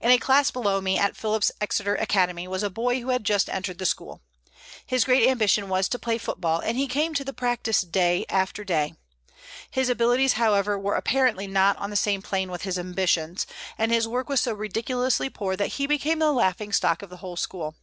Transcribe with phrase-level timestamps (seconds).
[0.00, 3.48] In a class below me at Phillips Exeter Academy was a boy who had just
[3.50, 4.22] entered the school.
[4.86, 8.62] His great ambition was to play football, and he came to the practise day after
[8.62, 8.94] day.
[9.68, 14.06] His abilities, however, were apparently not on the same plane with his ambitions, and his
[14.06, 17.74] work was so ridiculously poor that he became the laughing stock of the whole school.